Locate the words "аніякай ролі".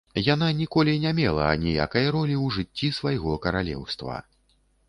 1.57-2.35